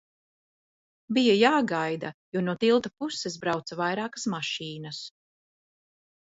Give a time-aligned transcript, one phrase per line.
[1.17, 5.05] Bija jāgaida, jo no tilta puses brauca vairākas mašīnas.